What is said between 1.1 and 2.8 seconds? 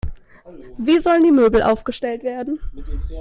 die Möbel aufgestellt werden?